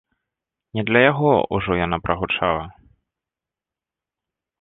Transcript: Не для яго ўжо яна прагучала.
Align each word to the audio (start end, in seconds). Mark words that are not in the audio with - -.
Не 0.77 0.83
для 0.87 1.01
яго 1.11 1.33
ўжо 1.57 1.71
яна 1.85 1.97
прагучала. 2.05 2.65